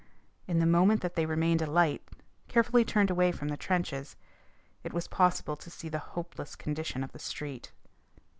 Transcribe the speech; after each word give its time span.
In 0.47 0.57
the 0.57 0.65
moment 0.65 1.01
that 1.01 1.13
they 1.13 1.27
remained 1.27 1.61
alight, 1.61 2.01
carefully 2.47 2.83
turned 2.83 3.11
away 3.11 3.31
from 3.31 3.49
the 3.49 3.55
trenches, 3.55 4.15
it 4.83 4.93
was 4.93 5.07
possible 5.07 5.55
to 5.57 5.69
see 5.69 5.89
the 5.89 5.99
hopeless 6.17 6.55
condition 6.55 7.03
of 7.03 7.11
the 7.11 7.19
street. 7.19 7.71